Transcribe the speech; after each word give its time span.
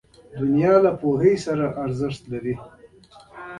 •شتمني 0.33 0.67
د 0.83 0.87
پوهې 1.01 1.33
سره 1.45 1.65
ارزښت 1.83 2.21
لري. 2.31 2.55